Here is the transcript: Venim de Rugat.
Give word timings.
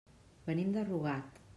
Venim 0.47 0.73
de 0.77 0.87
Rugat. 0.91 1.41